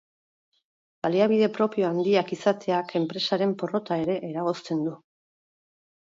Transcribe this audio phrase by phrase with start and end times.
[1.05, 4.97] Baliabide propio handiak izateak enpresaren porrota ere eragozten du.